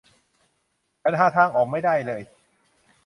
[1.03, 2.21] ฉันหาทางออกไม่ได้เลย